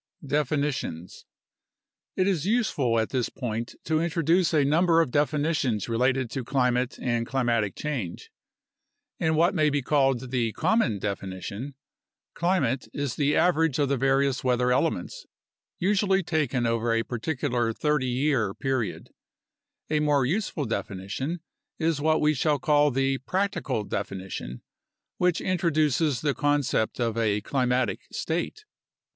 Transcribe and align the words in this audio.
Definitions 0.25 1.25
It 2.15 2.27
is 2.27 2.47
useful 2.47 2.97
at 2.99 3.09
this 3.11 3.29
point 3.29 3.75
to 3.83 4.01
introduce 4.01 4.51
a 4.51 4.65
number 4.65 4.99
of 4.99 5.11
definitions 5.11 5.87
related 5.87 6.31
to 6.31 6.43
climate 6.43 6.97
and 6.99 7.27
climatic 7.27 7.75
change. 7.75 8.31
In 9.19 9.35
what 9.35 9.53
may 9.53 9.69
be 9.69 9.83
called 9.83 10.31
the 10.31 10.53
"common" 10.53 10.97
definition, 10.97 11.75
climate 12.33 12.87
is 12.93 13.13
the 13.15 13.35
average 13.35 13.77
of 13.77 13.89
the 13.89 13.97
various 13.97 14.43
weather 14.43 14.71
elements, 14.71 15.27
usually 15.77 16.23
taken 16.23 16.65
over 16.65 16.91
a 16.93 17.03
particular 17.03 17.71
30 17.71 18.07
year 18.07 18.55
period. 18.55 19.11
A 19.91 19.99
more 19.99 20.25
useful 20.25 20.65
definition 20.65 21.41
is 21.77 22.01
what 22.01 22.21
we 22.21 22.33
shall 22.33 22.57
call 22.57 22.89
the 22.89 23.19
"practical" 23.19 23.83
definition, 23.83 24.63
which 25.17 25.41
introduces 25.41 26.21
the 26.21 26.33
con 26.33 26.63
cept 26.63 26.99
of 26.99 27.19
a 27.19 27.41
climatic 27.41 28.07
state. 28.11 28.65